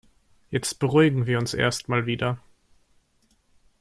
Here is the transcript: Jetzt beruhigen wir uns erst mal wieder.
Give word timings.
Jetzt 0.49 0.79
beruhigen 0.79 1.27
wir 1.27 1.37
uns 1.37 1.53
erst 1.53 1.87
mal 1.87 2.07
wieder. 2.07 2.39